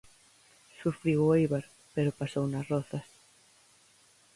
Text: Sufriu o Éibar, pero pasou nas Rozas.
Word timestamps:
Sufriu 0.79 1.19
o 1.27 1.31
Éibar, 1.39 1.65
pero 1.93 2.17
pasou 2.19 2.45
nas 2.47 2.67
Rozas. 2.71 3.07